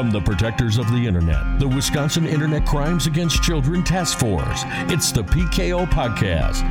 From 0.00 0.10
the 0.10 0.20
protectors 0.22 0.78
of 0.78 0.90
the 0.90 1.06
internet, 1.06 1.60
the 1.60 1.68
Wisconsin 1.68 2.24
Internet 2.24 2.64
Crimes 2.64 3.06
Against 3.06 3.42
Children 3.42 3.84
Task 3.84 4.18
Force, 4.18 4.62
it's 4.88 5.12
the 5.12 5.22
PKO 5.22 5.86
Podcast. 5.90 6.62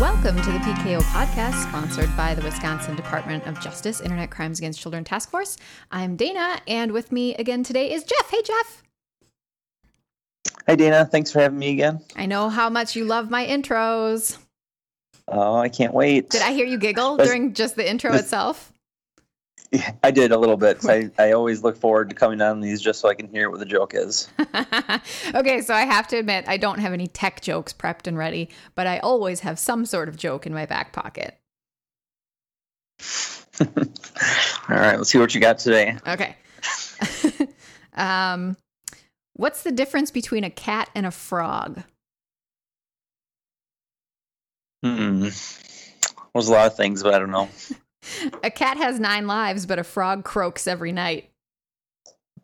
Welcome 0.00 0.34
to 0.42 0.50
the 0.50 0.58
PKO 0.58 1.00
Podcast, 1.02 1.62
sponsored 1.68 2.16
by 2.16 2.34
the 2.34 2.42
Wisconsin 2.42 2.96
Department 2.96 3.46
of 3.46 3.60
Justice 3.60 4.00
Internet 4.00 4.32
Crimes 4.32 4.58
Against 4.58 4.80
Children 4.80 5.04
Task 5.04 5.30
Force. 5.30 5.56
I'm 5.92 6.16
Dana, 6.16 6.60
and 6.66 6.90
with 6.90 7.12
me 7.12 7.36
again 7.36 7.62
today 7.62 7.92
is 7.92 8.02
Jeff. 8.02 8.28
Hey, 8.28 8.42
Jeff. 8.42 8.82
Hi, 10.66 10.74
Dana. 10.74 11.06
Thanks 11.06 11.30
for 11.30 11.38
having 11.38 11.60
me 11.60 11.70
again. 11.70 12.00
I 12.16 12.26
know 12.26 12.48
how 12.48 12.68
much 12.68 12.96
you 12.96 13.04
love 13.04 13.30
my 13.30 13.46
intros. 13.46 14.36
Oh, 15.28 15.54
I 15.54 15.68
can't 15.68 15.94
wait. 15.94 16.30
Did 16.30 16.42
I 16.42 16.54
hear 16.54 16.66
you 16.66 16.78
giggle 16.78 17.18
during 17.18 17.54
just 17.54 17.76
the 17.76 17.88
intro 17.88 18.12
itself? 18.14 18.72
Yeah, 19.70 19.92
I 20.02 20.10
did 20.10 20.32
a 20.32 20.38
little 20.38 20.56
bit. 20.56 20.84
I, 20.84 21.10
I 21.18 21.32
always 21.32 21.62
look 21.62 21.76
forward 21.76 22.08
to 22.10 22.14
coming 22.14 22.40
on 22.40 22.60
these 22.60 22.80
just 22.80 23.00
so 23.00 23.08
I 23.08 23.14
can 23.14 23.28
hear 23.28 23.50
what 23.50 23.60
the 23.60 23.66
joke 23.66 23.92
is. 23.94 24.28
okay, 25.34 25.60
so 25.60 25.74
I 25.74 25.82
have 25.82 26.08
to 26.08 26.16
admit, 26.16 26.44
I 26.48 26.56
don't 26.56 26.78
have 26.78 26.92
any 26.92 27.06
tech 27.06 27.40
jokes 27.40 27.72
prepped 27.72 28.06
and 28.06 28.16
ready, 28.16 28.48
but 28.74 28.86
I 28.86 28.98
always 28.98 29.40
have 29.40 29.58
some 29.58 29.84
sort 29.86 30.08
of 30.08 30.16
joke 30.16 30.46
in 30.46 30.54
my 30.54 30.66
back 30.66 30.92
pocket. 30.92 31.38
All 33.60 33.66
right, 34.68 34.96
let's 34.96 35.10
see 35.10 35.18
what 35.18 35.34
you 35.34 35.40
got 35.40 35.58
today. 35.58 35.96
Okay. 36.06 36.36
um, 37.94 38.56
what's 39.34 39.62
the 39.62 39.72
difference 39.72 40.10
between 40.10 40.44
a 40.44 40.50
cat 40.50 40.90
and 40.94 41.06
a 41.06 41.10
frog? 41.10 41.82
Hmm. 44.82 45.22
There's 45.22 46.48
a 46.48 46.52
lot 46.52 46.66
of 46.68 46.76
things, 46.76 47.02
but 47.02 47.14
I 47.14 47.18
don't 47.18 47.32
know. 47.32 47.48
A 48.42 48.50
cat 48.50 48.76
has 48.76 49.00
nine 49.00 49.26
lives, 49.26 49.66
but 49.66 49.78
a 49.78 49.84
frog 49.84 50.24
croaks 50.24 50.66
every 50.66 50.92
night. 50.92 51.30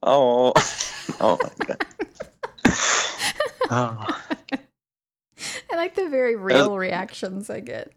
Oh, 0.02 0.52
oh 1.20 1.38
my 1.42 1.66
god. 1.66 1.86
oh. 3.70 4.20
I 5.72 5.76
like 5.76 5.94
the 5.94 6.08
very 6.08 6.34
uh, 6.34 6.38
real 6.38 6.78
reactions 6.78 7.50
I 7.50 7.60
get. 7.60 7.92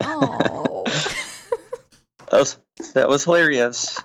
Oh. 0.00 0.84
That 2.30 2.38
was, 2.38 2.58
that 2.94 3.08
was 3.08 3.24
hilarious. 3.24 4.00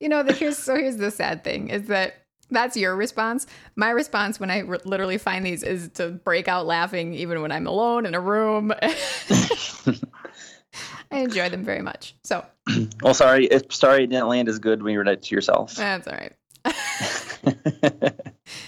you 0.00 0.08
know, 0.08 0.22
the, 0.22 0.32
here's 0.32 0.56
so 0.56 0.74
here's 0.74 0.96
the 0.96 1.10
sad 1.10 1.44
thing 1.44 1.68
is 1.68 1.88
that 1.88 2.24
that's 2.50 2.76
your 2.76 2.96
response. 2.96 3.46
My 3.76 3.90
response 3.90 4.40
when 4.40 4.50
I 4.50 4.62
literally 4.62 5.18
find 5.18 5.44
these 5.44 5.62
is 5.62 5.90
to 5.94 6.08
break 6.08 6.48
out 6.48 6.66
laughing, 6.66 7.12
even 7.12 7.42
when 7.42 7.52
I'm 7.52 7.66
alone 7.66 8.06
in 8.06 8.14
a 8.14 8.20
room. 8.20 8.72
I 11.10 11.18
enjoy 11.18 11.48
them 11.48 11.64
very 11.64 11.82
much. 11.82 12.14
So, 12.24 12.44
well, 13.02 13.14
sorry, 13.14 13.46
if 13.46 13.72
sorry 13.72 14.04
it 14.04 14.08
didn't 14.08 14.28
land 14.28 14.48
as 14.48 14.58
good 14.58 14.82
when 14.82 14.92
you 14.92 14.98
read 15.00 15.08
it 15.08 15.22
to 15.24 15.34
yourself. 15.34 15.74
That's 15.74 16.06
all 16.06 16.14
right. 16.14 16.32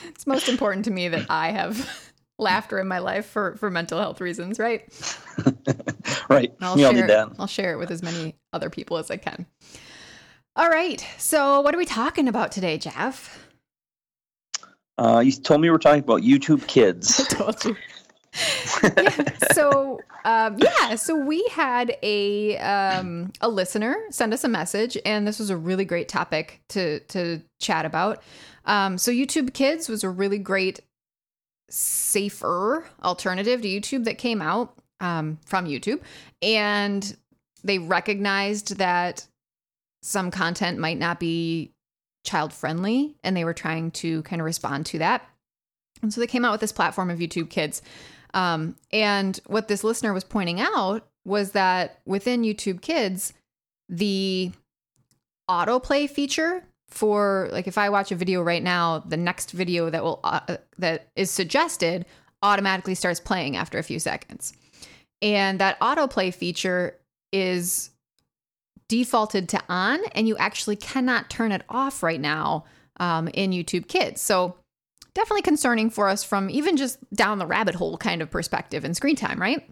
it's 0.09 0.27
most 0.27 0.49
important 0.49 0.85
to 0.87 0.91
me 0.91 1.09
that 1.09 1.27
I 1.29 1.51
have 1.51 2.13
laughter 2.39 2.79
in 2.79 2.89
my 2.89 2.99
life 2.99 3.27
for 3.27 3.57
for 3.57 3.71
mental 3.71 3.99
health 3.99 4.21
reasons, 4.21 4.59
right? 4.59 4.89
right. 6.29 6.53
I'll 6.61 6.79
you 6.79 6.91
share, 6.91 7.07
that. 7.07 7.33
I'll 7.39 7.47
share 7.47 7.75
it 7.75 7.79
with 7.79 7.91
as 7.91 8.03
many 8.03 8.37
other 8.53 8.71
people 8.71 8.97
as 8.97 9.11
I 9.11 9.17
can. 9.17 9.47
All 10.57 10.69
right. 10.69 11.05
So, 11.19 11.61
what 11.61 11.75
are 11.75 11.79
we 11.79 11.85
talking 11.85 12.29
about 12.29 12.53
today, 12.53 12.79
Jeff? 12.79 13.47
Uh, 14.99 15.21
you 15.21 15.33
told 15.33 15.61
me 15.61 15.71
we 15.71 15.75
are 15.75 15.79
talking 15.79 16.01
about 16.01 16.21
YouTube 16.21 16.67
Kids. 16.67 17.21
I 17.21 17.25
told 17.25 17.65
you. 17.65 17.77
Yeah, 18.33 19.39
so 19.53 20.01
um, 20.25 20.59
yeah, 20.59 20.95
so 20.95 21.17
we 21.17 21.45
had 21.51 21.97
a 22.03 22.59
um, 22.59 23.33
a 23.41 23.49
listener 23.49 23.97
send 24.11 24.33
us 24.33 24.45
a 24.45 24.49
message, 24.49 24.97
and 25.05 25.27
this 25.27 25.39
was 25.39 25.51
a 25.51 25.57
really 25.57 25.85
great 25.85 26.09
topic 26.09 26.61
to 26.71 27.01
to 27.01 27.41
chat 27.61 27.85
about. 27.85 28.23
Um, 28.65 28.99
so 28.99 29.11
YouTube 29.11 29.55
Kids 29.55 29.89
was 29.89 30.05
a 30.05 30.11
really 30.11 30.39
great, 30.39 30.81
safer 31.71 32.87
alternative 33.03 33.63
to 33.63 33.69
YouTube 33.69 34.05
that 34.05 34.19
came 34.19 34.43
out 34.43 34.75
um, 35.01 35.39
from 35.47 35.67
YouTube, 35.67 36.01
and 36.43 37.17
they 37.65 37.79
recognized 37.79 38.77
that 38.77 39.27
some 40.03 40.31
content 40.31 40.79
might 40.79 40.99
not 40.99 41.21
be 41.21 41.73
child 42.25 42.53
friendly, 42.53 43.17
and 43.25 43.37
they 43.37 43.45
were 43.45 43.55
trying 43.55 43.91
to 43.91 44.23
kind 44.23 44.41
of 44.41 44.47
respond 44.47 44.87
to 44.87 44.99
that. 44.99 45.27
And 46.03 46.13
so 46.13 46.21
they 46.21 46.27
came 46.27 46.45
out 46.45 46.53
with 46.53 46.61
this 46.61 46.73
platform 46.73 47.11
of 47.11 47.19
YouTube 47.19 47.51
Kids. 47.51 47.83
Um, 48.35 48.77
and 48.93 49.39
what 49.47 49.69
this 49.69 49.85
listener 49.85 50.13
was 50.13 50.25
pointing 50.25 50.61
out 50.61 51.07
was 51.25 51.53
that 51.53 52.01
within 52.07 52.43
YouTube 52.43 52.81
Kids, 52.81 53.33
the 53.89 54.53
autoplay 55.49 56.09
feature 56.09 56.63
for 56.89 57.49
like 57.53 57.67
if 57.67 57.79
I 57.79 57.89
watch 57.89 58.11
a 58.13 58.17
video 58.17 58.43
right 58.43 58.63
now, 58.63 58.99
the 59.01 59.17
next 59.17 59.53
video 59.53 59.91
that 59.91 60.03
will 60.03 60.21
uh, 60.25 60.57
that 60.79 61.09
is 61.17 61.31
suggested 61.31 62.07
automatically 62.43 62.95
starts 62.95 63.21
playing 63.21 63.57
after 63.57 63.79
a 63.79 63.83
few 63.83 63.99
seconds. 63.99 64.53
And 65.23 65.59
that 65.61 65.79
autoplay 65.81 66.33
feature 66.33 66.97
is 67.33 67.91
defaulted 68.89 69.49
to 69.51 69.63
on, 69.69 70.01
and 70.15 70.27
you 70.27 70.37
actually 70.39 70.77
cannot 70.77 71.31
turn 71.31 71.53
it 71.53 71.63
off 71.69 72.03
right 72.03 72.21
now 72.21 72.65
um, 72.99 73.29
in 73.29 73.51
YouTube 73.51 73.87
Kids. 73.87 74.21
So 74.21 74.57
definitely 75.15 75.43
concerning 75.43 75.91
for 75.91 76.09
us 76.09 76.25
from 76.25 76.51
even 76.51 76.77
just 76.77 76.99
down 77.15 77.39
the 77.39 77.47
rabbit 77.47 77.75
hole 77.75 77.97
kind 77.97 78.23
of 78.23 78.31
perspective 78.31 78.85
and 78.85 78.97
screen 78.97 79.17
time, 79.17 79.41
right? 79.41 79.69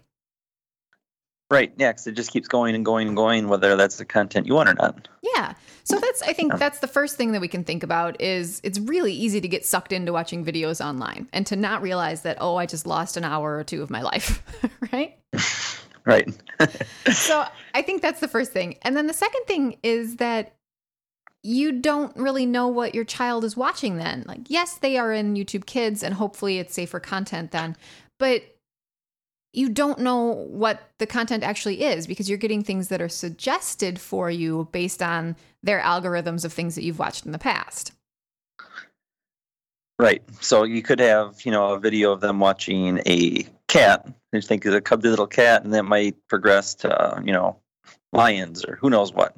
Right. 1.51 1.73
Yeah, 1.77 1.91
because 1.91 2.05
it 2.05 2.11
just 2.11 2.31
keeps 2.31 2.47
going 2.47 2.75
and 2.75 2.85
going 2.85 3.07
and 3.07 3.17
going, 3.17 3.47
whether 3.47 3.75
that's 3.75 3.97
the 3.97 4.05
content 4.05 4.45
you 4.45 4.53
want 4.53 4.69
or 4.69 4.75
not. 4.75 5.07
Yeah. 5.23 5.55
So 5.83 5.97
that's 5.97 6.21
I 6.21 6.33
think 6.33 6.57
that's 6.57 6.79
the 6.79 6.87
first 6.87 7.15
thing 7.17 7.31
that 7.31 7.41
we 7.41 7.47
can 7.47 7.63
think 7.63 7.81
about 7.81 8.21
is 8.21 8.61
it's 8.63 8.77
really 8.79 9.13
easy 9.13 9.41
to 9.41 9.47
get 9.47 9.65
sucked 9.65 9.91
into 9.91 10.13
watching 10.13 10.45
videos 10.45 10.85
online 10.85 11.27
and 11.33 11.47
to 11.47 11.55
not 11.55 11.81
realize 11.81 12.21
that 12.21 12.37
oh 12.39 12.57
I 12.57 12.67
just 12.67 12.85
lost 12.85 13.17
an 13.17 13.23
hour 13.23 13.57
or 13.57 13.63
two 13.63 13.81
of 13.81 13.89
my 13.89 14.01
life, 14.03 14.43
right? 14.93 15.17
Right. 16.05 16.29
so 17.13 17.45
I 17.73 17.81
think 17.81 18.03
that's 18.03 18.19
the 18.19 18.27
first 18.27 18.51
thing. 18.51 18.77
And 18.83 18.95
then 18.95 19.07
the 19.07 19.13
second 19.13 19.45
thing 19.47 19.77
is 19.81 20.17
that 20.17 20.53
you 21.43 21.71
don't 21.71 22.15
really 22.15 22.45
know 22.45 22.67
what 22.67 22.93
your 22.93 23.05
child 23.05 23.43
is 23.43 23.55
watching 23.55 23.97
then. 23.97 24.23
Like, 24.27 24.41
yes, 24.47 24.75
they 24.75 24.97
are 24.97 25.13
in 25.13 25.35
YouTube 25.35 25.65
Kids 25.65 26.03
and 26.03 26.13
hopefully 26.13 26.59
it's 26.59 26.73
safer 26.73 26.99
content 26.99 27.51
then, 27.51 27.77
but 28.17 28.43
you 29.51 29.69
don't 29.69 29.99
know 29.99 30.45
what 30.49 30.81
the 30.99 31.07
content 31.07 31.43
actually 31.43 31.81
is 31.81 32.05
because 32.05 32.29
you're 32.29 32.37
getting 32.37 32.63
things 32.63 32.89
that 32.89 33.01
are 33.01 33.09
suggested 33.09 33.99
for 33.99 34.29
you 34.29 34.67
based 34.71 35.01
on 35.01 35.35
their 35.63 35.79
algorithms 35.79 36.45
of 36.45 36.53
things 36.53 36.75
that 36.75 36.83
you've 36.83 36.99
watched 36.99 37.25
in 37.25 37.31
the 37.31 37.39
past. 37.39 37.93
Right. 39.97 40.21
So 40.39 40.63
you 40.63 40.81
could 40.81 40.99
have, 40.99 41.41
you 41.45 41.51
know, 41.51 41.73
a 41.73 41.79
video 41.79 42.11
of 42.11 42.21
them 42.21 42.39
watching 42.39 43.01
a 43.05 43.45
cat. 43.67 44.07
You 44.31 44.41
think 44.41 44.65
it's 44.65 44.75
a 44.75 44.79
cubby 44.79 45.09
little 45.09 45.27
cat, 45.27 45.63
and 45.63 45.73
that 45.73 45.83
might 45.83 46.15
progress 46.27 46.73
to, 46.75 47.21
you 47.25 47.33
know, 47.33 47.57
lions 48.11 48.65
or 48.65 48.75
who 48.75 48.89
knows 48.89 49.13
what. 49.13 49.35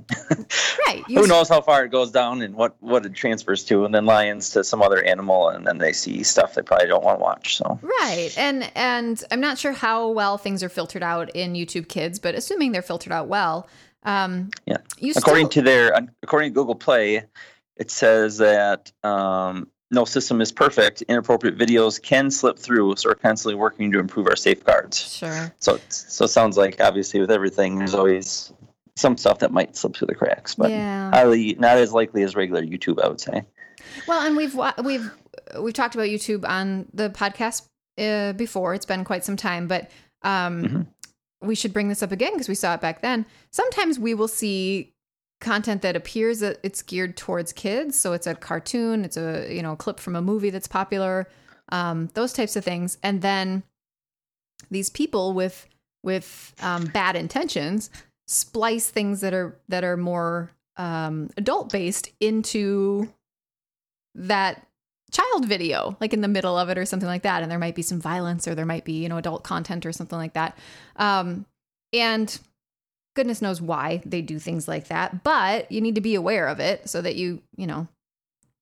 Right. 0.88 1.04
who 1.08 1.28
knows 1.28 1.50
how 1.50 1.62
far 1.62 1.84
it 1.86 1.90
goes 1.90 2.12
down 2.12 2.42
and 2.42 2.56
what 2.56 2.76
what 2.80 3.06
it 3.06 3.14
transfers 3.14 3.64
to, 3.66 3.86
and 3.86 3.94
then 3.94 4.06
lions 4.06 4.52
to 4.52 4.64
some 4.64 4.82
other 4.82 5.04
animal, 5.04 5.50
and 5.50 5.66
then 5.66 5.78
they 5.78 5.92
see 5.92 6.24
stuff 6.24 6.54
they 6.54 6.62
probably 6.62 6.88
don't 6.88 7.04
want 7.04 7.20
to 7.20 7.24
watch. 7.24 7.58
So 7.58 7.80
right, 7.82 8.32
and 8.38 8.72
and 8.76 9.24
I'm 9.32 9.42
not 9.42 9.58
sure 9.58 9.74
how 9.74 10.09
well 10.09 10.38
things 10.38 10.64
are 10.64 10.70
filtered 10.70 11.04
out 11.04 11.30
in 11.36 11.54
YouTube 11.54 11.88
Kids, 11.88 12.20
but 12.20 12.36
assuming 12.36 12.72
they're 12.72 12.82
filtered 12.82 13.14
out 13.14 13.28
well, 13.28 13.68
um, 14.04 14.50
yeah. 14.66 14.78
according 15.16 15.48
still- 15.48 15.50
to 15.50 15.62
their 15.64 16.08
according 16.24 16.52
to 16.52 16.53
Google 16.53 16.76
Play, 16.76 17.24
it 17.76 17.92
says 17.92 18.38
that 18.38 18.92
um, 19.03 19.68
no 19.92 20.06
system 20.06 20.42
is 20.42 20.52
perfect. 20.52 21.02
Inappropriate 21.03 21.58
videos 21.58 22.02
can 22.02 22.32
slip 22.32 22.58
through, 22.58 22.96
so 22.96 23.09
we're 23.09 23.16
constantly 23.16 23.56
working 23.56 23.92
to 23.92 24.00
improve 24.00 24.28
our 24.28 24.38
safeguards. 24.38 25.16
Sure. 25.18 25.53
So, 25.59 25.80
so 25.90 26.26
it 26.26 26.30
sounds 26.30 26.58
like 26.58 26.80
obviously 26.80 27.20
with 27.20 27.30
everything, 27.30 27.78
there's 27.78 27.94
always 27.94 28.53
some 28.96 29.18
stuff 29.18 29.40
that 29.40 29.52
might 29.52 29.75
slip 29.75 29.96
through 29.96 30.07
the 30.07 30.16
cracks, 30.16 30.56
but 30.56 30.69
yeah. 30.69 31.09
highly 31.12 31.55
not 31.59 31.78
as 31.78 31.93
likely 31.93 32.23
as 32.23 32.35
regular 32.35 32.61
YouTube, 32.61 33.02
I 33.03 33.08
would 33.08 33.22
say. 33.22 33.46
Well, 34.08 34.26
and 34.26 34.35
we've 34.35 34.58
we've 34.84 35.11
we've 35.59 35.73
talked 35.73 35.96
about 35.96 36.08
YouTube 36.08 36.47
on 36.47 36.88
the 36.93 37.09
podcast 37.09 37.67
uh, 37.97 38.34
before. 38.34 38.73
It's 38.73 38.85
been 38.85 39.03
quite 39.03 39.26
some 39.26 39.38
time, 39.38 39.67
but 39.67 39.90
um, 40.23 40.64
mm-hmm. 40.64 40.82
we 41.47 41.55
should 41.55 41.73
bring 41.73 41.90
this 41.90 42.03
up 42.03 42.11
again 42.11 42.34
because 42.34 42.49
we 42.49 42.55
saw 42.55 42.73
it 42.73 42.82
back 42.82 43.02
then. 43.02 43.26
Sometimes 43.52 43.97
we 43.97 44.14
will 44.14 44.28
see 44.28 44.93
content 45.40 45.82
that 45.82 45.96
appears 45.96 46.40
that 46.40 46.59
it's 46.61 46.82
geared 46.82 47.17
towards 47.17 47.52
kids, 47.53 47.97
so 47.97 48.14
it's 48.14 48.28
a 48.28 48.35
cartoon, 48.35 49.03
it's 49.05 49.17
a 49.17 49.53
you 49.53 49.61
know 49.61 49.73
a 49.73 49.78
clip 49.78 49.99
from 49.99 50.16
a 50.16 50.22
movie 50.22 50.49
that's 50.49 50.67
popular, 50.67 51.28
um, 51.70 52.09
those 52.14 52.34
types 52.34 52.55
of 52.55 52.64
things, 52.64 52.97
and 53.03 53.22
then 53.22 53.64
these 54.70 54.90
people 54.90 55.34
with 55.34 55.67
with 56.03 56.55
um, 56.61 56.85
bad 56.85 57.16
intentions 57.16 57.90
splice 58.31 58.89
things 58.89 59.22
that 59.22 59.33
are 59.33 59.59
that 59.67 59.83
are 59.83 59.97
more 59.97 60.51
um, 60.78 61.29
adult 61.35 61.72
based 61.72 62.09
into 62.19 63.11
that 64.16 64.66
child 65.11 65.45
video 65.45 65.97
like 65.99 66.13
in 66.13 66.22
the 66.22 66.28
middle 66.28 66.57
of 66.57 66.69
it 66.69 66.78
or 66.78 66.85
something 66.85 67.07
like 67.07 67.23
that 67.23 67.43
and 67.43 67.51
there 67.51 67.59
might 67.59 67.75
be 67.75 67.81
some 67.81 67.99
violence 67.99 68.47
or 68.47 68.55
there 68.55 68.66
might 68.66 68.85
be 68.85 68.93
you 68.93 69.09
know 69.09 69.17
adult 69.17 69.43
content 69.43 69.85
or 69.85 69.91
something 69.91 70.17
like 70.17 70.33
that 70.33 70.57
um, 70.95 71.45
and 71.91 72.39
goodness 73.16 73.41
knows 73.41 73.61
why 73.61 74.01
they 74.05 74.22
do 74.22 74.39
things 74.39 74.67
like 74.67 74.87
that 74.87 75.23
but 75.23 75.69
you 75.69 75.81
need 75.81 75.95
to 75.95 76.01
be 76.01 76.16
aware 76.16 76.47
of 76.47 76.61
it 76.61 76.89
so 76.89 77.01
that 77.01 77.16
you 77.16 77.41
you 77.57 77.67
know 77.67 77.85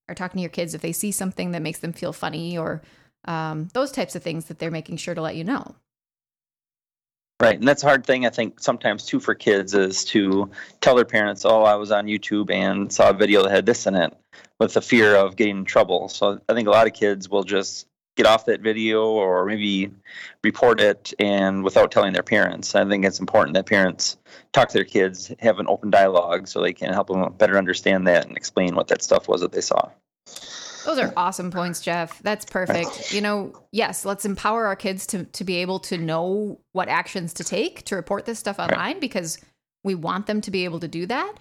are 0.07 0.16
talking 0.16 0.39
to 0.39 0.42
your 0.42 0.50
kids 0.50 0.74
if 0.74 0.81
they 0.81 0.92
see 0.92 1.12
something 1.12 1.51
that 1.51 1.62
makes 1.62 1.80
them 1.80 1.94
feel 1.94 2.12
funny 2.12 2.57
or 2.57 2.81
um, 3.25 3.69
those 3.74 3.92
types 3.92 4.16
of 4.16 4.24
things 4.24 4.45
that 4.45 4.57
they're 4.57 4.71
making 4.71 4.98
sure 4.98 5.13
to 5.13 5.21
let 5.21 5.36
you 5.36 5.44
know. 5.44 5.75
Right, 7.42 7.58
and 7.58 7.66
that's 7.66 7.84
a 7.84 7.86
hard 7.86 8.06
thing 8.06 8.26
I 8.26 8.30
think 8.32 8.60
sometimes 8.60 9.06
too 9.06 9.22
for 9.22 9.34
kids 9.34 9.74
is 9.74 10.04
to 10.06 10.50
tell 10.82 10.96
their 10.96 11.06
parents, 11.06 11.46
"Oh, 11.46 11.64
I 11.64 11.76
was 11.76 11.90
on 11.90 12.06
YouTube 12.06 12.52
and 12.52 12.92
saw 12.92 13.12
a 13.12 13.14
video 13.14 13.44
that 13.44 13.52
had 13.52 13.66
this 13.66 13.88
in 13.88 13.96
it," 13.96 14.14
with 14.60 14.74
the 14.74 14.82
fear 14.82 15.16
of 15.16 15.38
getting 15.38 15.60
in 15.60 15.66
trouble. 15.66 16.10
So 16.10 16.42
I 16.50 16.54
think 16.54 16.68
a 16.68 16.72
lot 16.72 16.86
of 16.86 16.92
kids 16.94 17.30
will 17.30 17.44
just 17.44 17.88
get 18.18 18.26
off 18.26 18.46
that 18.48 18.60
video 18.60 19.06
or 19.06 19.46
maybe 19.46 19.90
report 20.44 20.82
it 20.82 21.14
and 21.18 21.64
without 21.64 21.92
telling 21.92 22.12
their 22.12 22.24
parents. 22.24 22.76
I 22.76 22.84
think 22.84 23.06
it's 23.06 23.22
important 23.22 23.54
that 23.54 23.66
parents 23.66 24.18
talk 24.52 24.68
to 24.70 24.74
their 24.74 24.84
kids, 24.84 25.32
have 25.40 25.60
an 25.60 25.68
open 25.70 25.90
dialogue 25.90 26.50
so 26.50 26.62
they 26.62 26.74
can 26.74 26.92
help 26.92 27.08
them 27.08 27.34
better 27.38 27.58
understand 27.58 28.06
that 28.08 28.28
and 28.28 28.36
explain 28.36 28.76
what 28.76 28.90
that 28.90 29.02
stuff 29.02 29.30
was 29.30 29.40
that 29.40 29.54
they 29.54 29.62
saw. 29.62 29.90
Those 30.90 30.98
are 30.98 31.14
awesome 31.16 31.52
points, 31.52 31.82
Jeff. 31.82 32.20
That's 32.24 32.46
perfect. 32.46 33.14
You 33.14 33.22
know, 33.22 33.54
yes, 33.72 34.06
let's 34.06 34.26
empower 34.26 34.66
our 34.66 34.76
kids 34.76 35.06
to 35.08 35.26
to 35.26 35.44
be 35.44 35.58
able 35.58 35.78
to 35.82 36.00
know 36.00 36.60
what 36.72 36.90
actions 36.90 37.32
to 37.34 37.44
take 37.44 37.86
to 37.86 37.96
report 37.96 38.26
this 38.26 38.40
stuff 38.40 38.58
online 38.58 39.00
because 39.00 39.38
we 39.84 39.94
want 39.94 40.26
them 40.26 40.42
to 40.42 40.50
be 40.50 40.66
able 40.66 40.80
to 40.80 40.88
do 40.88 41.06
that. 41.06 41.36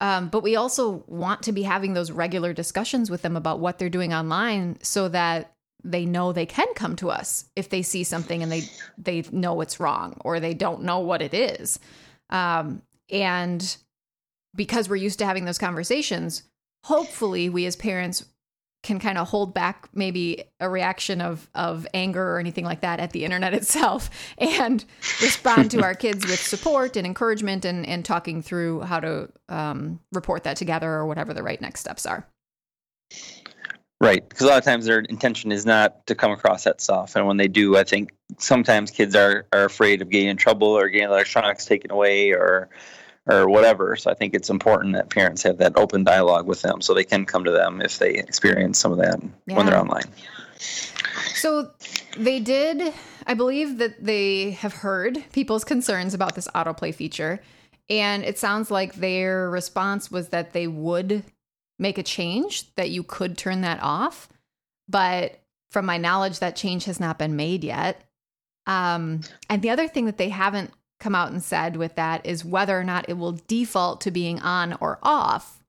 Um, 0.00 0.28
but 0.30 0.42
we 0.42 0.56
also 0.56 1.04
want 1.08 1.42
to 1.42 1.52
be 1.52 1.62
having 1.62 1.92
those 1.92 2.10
regular 2.10 2.54
discussions 2.54 3.10
with 3.10 3.20
them 3.20 3.36
about 3.36 3.60
what 3.60 3.78
they're 3.78 3.90
doing 3.90 4.14
online 4.14 4.78
so 4.80 5.08
that 5.08 5.52
they 5.84 6.06
know 6.06 6.32
they 6.32 6.46
can 6.46 6.68
come 6.74 6.96
to 6.96 7.10
us 7.10 7.50
if 7.54 7.68
they 7.68 7.82
see 7.82 8.02
something 8.02 8.42
and 8.42 8.50
they 8.50 8.62
they 8.96 9.24
know 9.30 9.60
it's 9.60 9.78
wrong 9.78 10.16
or 10.24 10.40
they 10.40 10.54
don't 10.54 10.84
know 10.84 11.00
what 11.00 11.20
it 11.20 11.34
is. 11.34 11.78
Um, 12.30 12.80
and 13.10 13.76
because 14.54 14.88
we're 14.88 14.96
used 14.96 15.18
to 15.18 15.26
having 15.26 15.44
those 15.44 15.58
conversations, 15.58 16.44
hopefully 16.82 17.50
we 17.50 17.66
as 17.66 17.76
parents 17.76 18.24
can 18.86 19.00
kind 19.00 19.18
of 19.18 19.28
hold 19.28 19.52
back 19.52 19.88
maybe 19.92 20.44
a 20.60 20.70
reaction 20.70 21.20
of 21.20 21.50
of 21.56 21.86
anger 21.92 22.22
or 22.22 22.38
anything 22.38 22.64
like 22.64 22.82
that 22.82 23.00
at 23.00 23.10
the 23.10 23.24
internet 23.24 23.52
itself 23.60 24.08
and 24.38 24.84
respond 25.20 25.70
to 25.72 25.82
our 25.82 25.94
kids 26.04 26.24
with 26.24 26.40
support 26.40 26.96
and 26.96 27.04
encouragement 27.04 27.64
and 27.64 27.84
and 27.84 28.04
talking 28.04 28.40
through 28.40 28.80
how 28.82 29.00
to 29.00 29.28
um, 29.48 29.98
report 30.12 30.44
that 30.44 30.56
together 30.56 30.88
or 30.88 31.04
whatever 31.04 31.34
the 31.34 31.42
right 31.42 31.60
next 31.60 31.80
steps 31.80 32.06
are. 32.06 32.26
Right 34.00 34.26
because 34.28 34.46
a 34.46 34.48
lot 34.48 34.58
of 34.58 34.64
times 34.64 34.84
their 34.84 35.00
intention 35.00 35.50
is 35.50 35.66
not 35.66 36.06
to 36.06 36.14
come 36.14 36.30
across 36.30 36.64
that 36.64 36.80
soft 36.80 37.16
and 37.16 37.26
when 37.26 37.38
they 37.38 37.48
do 37.48 37.78
i 37.78 37.82
think 37.82 38.12
sometimes 38.38 38.90
kids 38.90 39.16
are 39.16 39.46
are 39.54 39.64
afraid 39.64 40.02
of 40.02 40.10
getting 40.10 40.28
in 40.28 40.36
trouble 40.36 40.68
or 40.68 40.90
getting 40.90 41.08
electronics 41.08 41.64
taken 41.64 41.90
away 41.90 42.32
or 42.32 42.68
or 43.26 43.48
whatever. 43.48 43.96
So 43.96 44.10
I 44.10 44.14
think 44.14 44.34
it's 44.34 44.50
important 44.50 44.94
that 44.94 45.10
parents 45.10 45.42
have 45.42 45.58
that 45.58 45.76
open 45.76 46.04
dialogue 46.04 46.46
with 46.46 46.62
them 46.62 46.80
so 46.80 46.94
they 46.94 47.04
can 47.04 47.24
come 47.24 47.44
to 47.44 47.50
them 47.50 47.80
if 47.80 47.98
they 47.98 48.10
experience 48.10 48.78
some 48.78 48.92
of 48.92 48.98
that 48.98 49.20
yeah. 49.46 49.56
when 49.56 49.66
they're 49.66 49.78
online. 49.78 50.04
So 51.34 51.70
they 52.16 52.40
did, 52.40 52.94
I 53.26 53.34
believe 53.34 53.78
that 53.78 54.04
they 54.04 54.52
have 54.52 54.72
heard 54.72 55.24
people's 55.32 55.64
concerns 55.64 56.14
about 56.14 56.34
this 56.34 56.48
autoplay 56.54 56.94
feature. 56.94 57.40
And 57.88 58.24
it 58.24 58.38
sounds 58.38 58.70
like 58.70 58.94
their 58.94 59.50
response 59.50 60.10
was 60.10 60.28
that 60.28 60.52
they 60.52 60.66
would 60.66 61.24
make 61.78 61.98
a 61.98 62.02
change, 62.02 62.74
that 62.76 62.90
you 62.90 63.02
could 63.02 63.36
turn 63.36 63.60
that 63.60 63.80
off. 63.82 64.28
But 64.88 65.40
from 65.70 65.84
my 65.84 65.98
knowledge, 65.98 66.38
that 66.38 66.56
change 66.56 66.84
has 66.86 66.98
not 66.98 67.18
been 67.18 67.36
made 67.36 67.64
yet. 67.64 68.02
Um, 68.66 69.20
and 69.48 69.62
the 69.62 69.70
other 69.70 69.86
thing 69.88 70.06
that 70.06 70.16
they 70.16 70.30
haven't 70.30 70.72
come 70.98 71.14
out 71.14 71.30
and 71.30 71.42
said 71.42 71.76
with 71.76 71.94
that 71.96 72.24
is 72.24 72.44
whether 72.44 72.78
or 72.78 72.84
not 72.84 73.08
it 73.08 73.18
will 73.18 73.38
default 73.46 74.00
to 74.02 74.10
being 74.10 74.40
on 74.40 74.76
or 74.80 74.98
off 75.02 75.60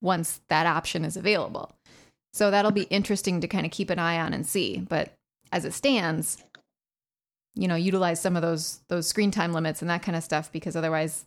once 0.00 0.40
that 0.48 0.66
option 0.66 1.04
is 1.04 1.16
available. 1.16 1.72
So 2.32 2.50
that'll 2.50 2.70
be 2.70 2.82
interesting 2.82 3.40
to 3.40 3.48
kind 3.48 3.66
of 3.66 3.72
keep 3.72 3.90
an 3.90 3.98
eye 3.98 4.18
on 4.18 4.32
and 4.32 4.46
see. 4.46 4.78
But 4.78 5.12
as 5.50 5.64
it 5.64 5.72
stands, 5.72 6.44
you 7.54 7.66
know, 7.66 7.74
utilize 7.74 8.20
some 8.20 8.36
of 8.36 8.42
those 8.42 8.80
those 8.88 9.08
screen 9.08 9.30
time 9.30 9.52
limits 9.52 9.82
and 9.82 9.90
that 9.90 10.02
kind 10.02 10.16
of 10.16 10.22
stuff 10.22 10.52
because 10.52 10.76
otherwise 10.76 11.24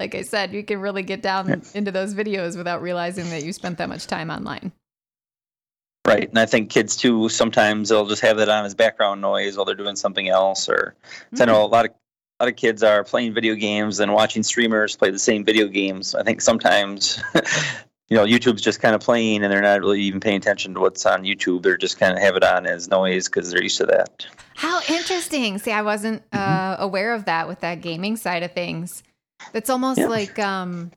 like 0.00 0.14
I 0.14 0.22
said, 0.22 0.54
you 0.54 0.64
can 0.64 0.80
really 0.80 1.02
get 1.02 1.20
down 1.22 1.62
into 1.74 1.92
those 1.92 2.14
videos 2.14 2.56
without 2.56 2.82
realizing 2.82 3.28
that 3.30 3.44
you 3.44 3.52
spent 3.52 3.78
that 3.78 3.88
much 3.88 4.06
time 4.06 4.30
online. 4.30 4.72
Right, 6.06 6.28
and 6.28 6.38
I 6.38 6.46
think 6.46 6.70
kids 6.70 6.96
too. 6.96 7.28
Sometimes 7.28 7.90
they'll 7.90 8.06
just 8.06 8.22
have 8.22 8.38
that 8.38 8.48
on 8.48 8.64
as 8.64 8.74
background 8.74 9.20
noise 9.20 9.56
while 9.56 9.66
they're 9.66 9.74
doing 9.74 9.96
something 9.96 10.30
else. 10.30 10.70
Or 10.70 10.96
mm-hmm. 11.04 11.42
I 11.42 11.44
know 11.44 11.62
a 11.62 11.66
lot 11.66 11.84
of 11.84 11.92
a 12.40 12.44
lot 12.44 12.48
of 12.48 12.56
kids 12.56 12.82
are 12.82 13.04
playing 13.04 13.34
video 13.34 13.54
games 13.54 14.00
and 14.00 14.14
watching 14.14 14.42
streamers 14.42 14.96
play 14.96 15.10
the 15.10 15.18
same 15.18 15.44
video 15.44 15.68
games. 15.68 16.14
I 16.14 16.22
think 16.22 16.40
sometimes, 16.40 17.22
you 18.08 18.16
know, 18.16 18.24
YouTube's 18.24 18.62
just 18.62 18.80
kind 18.80 18.94
of 18.94 19.02
playing 19.02 19.44
and 19.44 19.52
they're 19.52 19.60
not 19.60 19.80
really 19.80 20.00
even 20.00 20.20
paying 20.20 20.38
attention 20.38 20.72
to 20.72 20.80
what's 20.80 21.04
on 21.04 21.22
YouTube. 21.24 21.62
They're 21.62 21.76
just 21.76 21.98
kind 21.98 22.16
of 22.16 22.22
have 22.22 22.36
it 22.36 22.44
on 22.44 22.64
as 22.64 22.88
noise 22.88 23.28
because 23.28 23.50
they're 23.50 23.62
used 23.62 23.76
to 23.76 23.86
that. 23.86 24.26
How 24.54 24.80
interesting. 24.88 25.58
See, 25.58 25.70
I 25.70 25.82
wasn't 25.82 26.22
uh, 26.32 26.38
mm-hmm. 26.38 26.82
aware 26.82 27.12
of 27.12 27.26
that 27.26 27.46
with 27.46 27.60
that 27.60 27.82
gaming 27.82 28.16
side 28.16 28.42
of 28.42 28.52
things. 28.52 29.02
That's 29.52 29.68
almost 29.68 29.98
yeah. 29.98 30.06
like 30.06 30.38
um, 30.38 30.92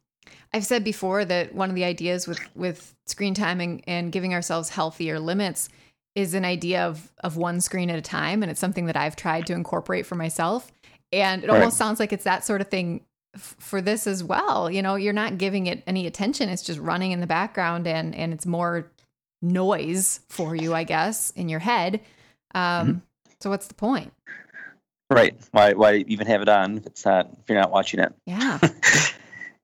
I've 0.53 0.65
said 0.65 0.85
before 0.85 1.25
that 1.25 1.53
one 1.53 1.69
of 1.69 1.75
the 1.75 1.83
ideas 1.83 2.25
with 2.25 2.39
with 2.55 2.95
screen 3.05 3.33
time 3.33 3.59
and, 3.59 3.83
and 3.85 4.13
giving 4.13 4.33
ourselves 4.33 4.69
healthier 4.69 5.19
limits 5.19 5.67
is 6.15 6.35
an 6.35 6.45
idea 6.45 6.85
of 6.87 7.11
of 7.21 7.35
one 7.35 7.59
screen 7.59 7.89
at 7.89 7.99
a 7.99 8.01
time 8.01 8.43
and 8.43 8.49
it's 8.51 8.61
something 8.61 8.85
that 8.85 8.95
I've 8.95 9.17
tried 9.17 9.45
to 9.47 9.53
incorporate 9.53 10.05
for 10.05 10.15
myself 10.15 10.71
and 11.13 11.43
it 11.43 11.49
right. 11.49 11.59
almost 11.59 11.77
sounds 11.77 11.99
like 11.99 12.11
it's 12.11 12.23
that 12.23 12.45
sort 12.45 12.61
of 12.61 12.67
thing 12.67 13.01
f- 13.35 13.55
for 13.59 13.81
this 13.81 14.07
as 14.07 14.23
well. 14.23 14.69
You 14.69 14.81
know, 14.81 14.95
you're 14.95 15.13
not 15.13 15.37
giving 15.37 15.67
it 15.67 15.83
any 15.87 16.07
attention. 16.07 16.49
It's 16.49 16.63
just 16.63 16.79
running 16.79 17.11
in 17.11 17.19
the 17.19 17.27
background 17.27 17.87
and 17.87 18.15
and 18.15 18.33
it's 18.33 18.45
more 18.45 18.91
noise 19.41 20.21
for 20.29 20.55
you, 20.55 20.73
I 20.73 20.83
guess, 20.83 21.31
in 21.31 21.49
your 21.49 21.59
head. 21.59 22.01
Um, 22.55 22.61
mm-hmm. 22.61 22.97
so 23.39 23.49
what's 23.49 23.67
the 23.67 23.73
point? 23.73 24.13
Right. 25.09 25.35
Why 25.51 25.73
why 25.73 25.97
even 26.07 26.27
have 26.27 26.41
it 26.41 26.49
on 26.49 26.77
if 26.77 26.85
it's 26.85 27.05
not 27.05 27.29
if 27.41 27.49
you're 27.49 27.59
not 27.59 27.71
watching 27.71 27.99
it? 27.99 28.13
Yeah. 28.25 28.59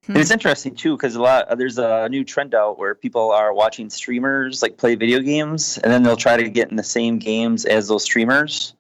And 0.10 0.18
it's 0.18 0.32
interesting 0.32 0.74
too 0.74 0.98
because 0.98 1.16
a 1.16 1.22
lot 1.22 1.56
there's 1.60 1.78
a 1.78 2.10
new 2.10 2.24
trend 2.24 2.56
out 2.56 2.80
where 2.80 2.96
people 2.96 3.32
are 3.32 3.54
watching 3.54 3.92
streamers 3.92 4.64
like 4.64 4.76
play 4.78 4.96
video 4.96 5.20
games 5.20 5.78
and 5.78 5.94
then 5.94 6.02
they'll 6.02 6.18
try 6.18 6.36
to 6.36 6.50
get 6.50 6.72
in 6.72 6.78
the 6.78 6.84
same 6.84 7.20
games 7.20 7.64
as 7.66 7.88
those 7.88 8.04
streamers 8.04 8.74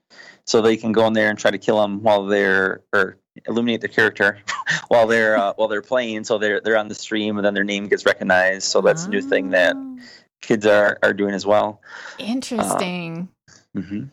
so 0.50 0.63
they 0.63 0.75
can 0.75 0.92
go 0.92 1.06
in 1.06 1.13
there 1.13 1.30
and 1.30 1.38
try 1.38 1.51
to 1.51 1.60
kill 1.60 1.80
them 1.80 2.01
while 2.01 2.25
they're 2.25 2.81
or 2.92 3.18
illuminate 3.46 3.81
the 3.81 3.88
character 3.88 4.40
while 4.88 5.06
they're 5.06 5.38
uh, 5.38 5.54
while 5.56 5.68
they're 5.68 5.84
playing. 5.84 6.24
So 6.24 6.40
they're 6.40 6.60
they're 6.60 6.78
on 6.78 6.88
the 6.88 6.96
stream 6.96 7.38
and 7.38 7.46
then 7.46 7.54
their 7.54 7.63
name 7.63 7.88
gets 7.88 8.06
recognized. 8.06 8.63
So 8.63 8.81
that's 8.81 9.04
oh. 9.04 9.07
a 9.07 9.09
new 9.09 9.21
thing 9.21 9.52
that 9.52 9.76
oh. 9.76 10.00
kids 10.42 10.66
are 10.66 10.97
are 11.04 11.14
doing 11.14 11.35
as 11.35 11.45
well. 11.45 11.81
Interesting. 12.18 13.30
Uh, 13.47 13.80
mm-hmm. 13.80 14.04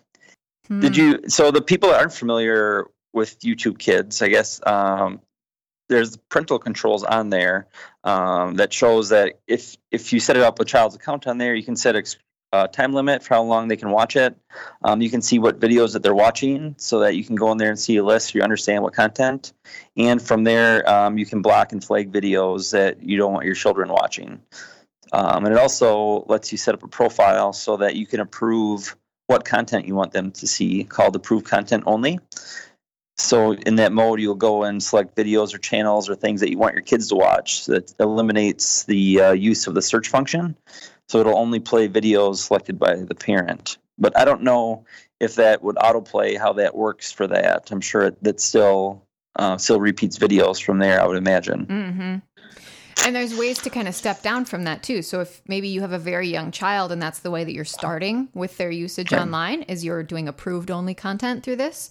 hmm. 0.66 0.80
Did 0.80 0.96
you? 0.96 1.20
So 1.28 1.50
the 1.50 1.62
people 1.62 1.88
that 1.88 2.00
aren't 2.00 2.12
familiar 2.12 2.86
with 3.14 3.40
YouTube 3.40 3.78
Kids, 3.78 4.20
I 4.20 4.28
guess 4.28 4.60
um, 4.66 5.22
there's 5.88 6.18
parental 6.28 6.58
controls 6.58 7.02
on 7.02 7.30
there 7.30 7.66
um, 8.04 8.56
that 8.56 8.74
shows 8.74 9.08
that 9.08 9.38
if 9.46 9.78
if 9.90 10.12
you 10.12 10.20
set 10.20 10.36
it 10.36 10.42
up 10.42 10.58
with 10.58 10.68
a 10.68 10.70
child's 10.70 10.96
account 10.96 11.26
on 11.26 11.38
there, 11.38 11.54
you 11.54 11.62
can 11.62 11.76
set 11.76 11.96
ex- 11.96 12.18
uh, 12.56 12.66
time 12.68 12.92
limit 12.92 13.22
for 13.22 13.34
how 13.34 13.42
long 13.42 13.68
they 13.68 13.76
can 13.76 13.90
watch 13.90 14.16
it. 14.16 14.36
Um, 14.82 15.02
you 15.02 15.10
can 15.10 15.20
see 15.20 15.38
what 15.38 15.60
videos 15.60 15.92
that 15.92 16.02
they're 16.02 16.14
watching 16.14 16.74
so 16.78 17.00
that 17.00 17.14
you 17.14 17.24
can 17.24 17.36
go 17.36 17.52
in 17.52 17.58
there 17.58 17.68
and 17.70 17.78
see 17.78 17.96
a 17.96 18.04
list 18.04 18.28
so 18.28 18.38
you 18.38 18.42
understand 18.42 18.82
what 18.82 18.94
content. 18.94 19.52
And 19.96 20.20
from 20.20 20.44
there, 20.44 20.88
um, 20.88 21.18
you 21.18 21.26
can 21.26 21.42
block 21.42 21.72
and 21.72 21.84
flag 21.84 22.12
videos 22.12 22.72
that 22.72 23.02
you 23.02 23.16
don't 23.18 23.32
want 23.32 23.46
your 23.46 23.54
children 23.54 23.88
watching. 23.90 24.40
Um, 25.12 25.44
and 25.44 25.54
it 25.54 25.60
also 25.60 26.24
lets 26.28 26.50
you 26.50 26.58
set 26.58 26.74
up 26.74 26.82
a 26.82 26.88
profile 26.88 27.52
so 27.52 27.76
that 27.76 27.94
you 27.96 28.06
can 28.06 28.20
approve 28.20 28.96
what 29.26 29.44
content 29.44 29.86
you 29.86 29.94
want 29.94 30.12
them 30.12 30.30
to 30.32 30.46
see, 30.46 30.84
called 30.84 31.16
approve 31.16 31.44
content 31.44 31.84
only. 31.86 32.18
So 33.18 33.52
in 33.52 33.76
that 33.76 33.92
mode, 33.92 34.20
you'll 34.20 34.34
go 34.34 34.64
and 34.64 34.82
select 34.82 35.16
videos 35.16 35.54
or 35.54 35.58
channels 35.58 36.08
or 36.08 36.14
things 36.14 36.40
that 36.40 36.50
you 36.50 36.58
want 36.58 36.74
your 36.74 36.82
kids 36.82 37.08
to 37.08 37.14
watch. 37.14 37.62
So 37.62 37.72
that 37.72 37.94
eliminates 37.98 38.84
the 38.84 39.20
uh, 39.20 39.32
use 39.32 39.66
of 39.66 39.74
the 39.74 39.82
search 39.82 40.08
function. 40.08 40.56
So 41.08 41.20
it'll 41.20 41.38
only 41.38 41.60
play 41.60 41.88
videos 41.88 42.36
selected 42.36 42.78
by 42.78 42.96
the 42.96 43.14
parent. 43.14 43.78
But 43.98 44.16
I 44.18 44.24
don't 44.24 44.42
know 44.42 44.84
if 45.20 45.36
that 45.36 45.62
would 45.62 45.76
autoplay 45.76 46.38
how 46.38 46.52
that 46.54 46.74
works 46.74 47.10
for 47.12 47.26
that. 47.28 47.70
I'm 47.70 47.80
sure 47.80 48.10
that 48.22 48.40
still 48.40 49.02
uh, 49.36 49.56
still 49.56 49.80
repeats 49.80 50.18
videos 50.18 50.62
from 50.62 50.78
there. 50.78 51.00
I 51.00 51.06
would 51.06 51.16
imagine. 51.16 51.66
Mm-hmm. 51.66 52.16
And 53.04 53.14
there's 53.14 53.36
ways 53.36 53.58
to 53.58 53.70
kind 53.70 53.86
of 53.86 53.94
step 53.94 54.22
down 54.22 54.46
from 54.46 54.64
that 54.64 54.82
too. 54.82 55.02
So 55.02 55.20
if 55.20 55.42
maybe 55.46 55.68
you 55.68 55.80
have 55.82 55.92
a 55.92 55.98
very 55.98 56.28
young 56.28 56.50
child 56.50 56.90
and 56.90 57.00
that's 57.00 57.20
the 57.20 57.30
way 57.30 57.44
that 57.44 57.52
you're 57.52 57.64
starting 57.64 58.28
with 58.34 58.56
their 58.56 58.70
usage 58.70 59.12
okay. 59.12 59.22
online, 59.22 59.62
is 59.62 59.84
you're 59.84 60.02
doing 60.02 60.28
approved 60.28 60.70
only 60.70 60.94
content 60.94 61.44
through 61.44 61.56
this. 61.56 61.90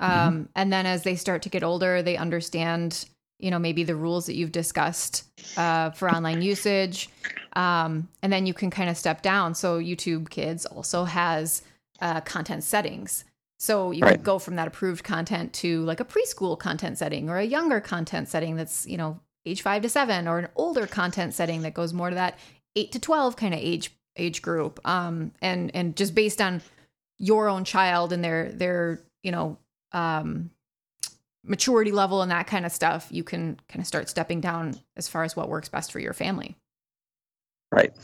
Um, 0.00 0.10
mm-hmm. 0.10 0.42
And 0.56 0.72
then 0.72 0.86
as 0.86 1.02
they 1.02 1.16
start 1.16 1.42
to 1.42 1.48
get 1.48 1.62
older, 1.62 2.02
they 2.02 2.16
understand 2.16 3.06
you 3.38 3.50
know 3.50 3.58
maybe 3.58 3.84
the 3.84 3.96
rules 3.96 4.26
that 4.26 4.34
you've 4.34 4.52
discussed 4.52 5.24
uh, 5.58 5.90
for 5.90 6.10
online 6.10 6.42
usage 6.42 7.08
um, 7.54 8.08
and 8.22 8.32
then 8.32 8.46
you 8.46 8.54
can 8.54 8.70
kind 8.70 8.90
of 8.90 8.96
step 8.96 9.22
down. 9.22 9.54
So 9.54 9.78
youtube 9.78 10.30
kids 10.30 10.66
also 10.66 11.04
has 11.04 11.62
uh, 12.00 12.20
content 12.22 12.64
settings. 12.64 13.24
So 13.58 13.92
you 13.92 14.02
right. 14.02 14.16
can 14.16 14.22
go 14.22 14.38
from 14.38 14.56
that 14.56 14.68
approved 14.68 15.04
content 15.04 15.52
to 15.54 15.82
like 15.84 16.00
a 16.00 16.04
preschool 16.04 16.58
content 16.58 16.98
setting 16.98 17.30
or 17.30 17.38
a 17.38 17.44
younger 17.44 17.80
content 17.80 18.28
setting 18.28 18.56
that's 18.56 18.86
you 18.86 18.96
know 18.96 19.20
age 19.46 19.62
five 19.62 19.82
to 19.82 19.88
seven 19.88 20.28
or 20.28 20.38
an 20.38 20.48
older 20.56 20.86
content 20.86 21.34
setting 21.34 21.62
that 21.62 21.74
goes 21.74 21.92
more 21.92 22.10
to 22.10 22.16
that 22.16 22.38
eight 22.76 22.92
to 22.92 22.98
twelve 22.98 23.36
kind 23.36 23.54
of 23.54 23.60
age 23.60 23.90
age 24.16 24.42
group, 24.42 24.80
um, 24.86 25.32
and 25.40 25.70
and 25.74 25.96
just 25.96 26.14
based 26.14 26.40
on 26.40 26.62
your 27.18 27.48
own 27.48 27.64
child 27.64 28.12
and 28.12 28.22
their 28.24 28.50
their 28.52 29.02
you 29.22 29.32
know 29.32 29.56
um, 29.92 30.50
maturity 31.44 31.92
level 31.92 32.22
and 32.22 32.30
that 32.30 32.46
kind 32.46 32.66
of 32.66 32.72
stuff, 32.72 33.06
you 33.10 33.22
can 33.22 33.58
kind 33.68 33.80
of 33.80 33.86
start 33.86 34.08
stepping 34.08 34.40
down 34.40 34.74
as 34.96 35.08
far 35.08 35.24
as 35.24 35.36
what 35.36 35.48
works 35.48 35.68
best 35.68 35.92
for 35.92 36.00
your 36.00 36.12
family. 36.12 36.56
Right. 37.70 37.94